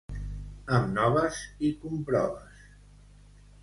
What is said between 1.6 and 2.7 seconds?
i comproves.